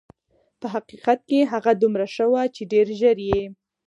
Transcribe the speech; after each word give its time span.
په 0.59 0.67
حقیقت 0.73 1.19
کې 1.29 1.49
هغه 1.53 1.71
دومره 1.81 2.05
ښه 2.13 2.25
وه 2.31 2.43
چې 2.55 2.61
ډېر 2.73 2.87
ژر 2.99 3.17
یې. 3.29 3.41